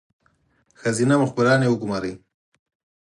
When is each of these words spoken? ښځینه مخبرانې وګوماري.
ښځینه 0.79 1.15
مخبرانې 1.23 1.67
وګوماري. 1.69 2.13